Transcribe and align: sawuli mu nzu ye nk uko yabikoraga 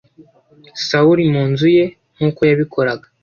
sawuli 0.87 1.23
mu 1.33 1.43
nzu 1.51 1.67
ye 1.75 1.85
nk 2.15 2.21
uko 2.29 2.41
yabikoraga 2.49 3.05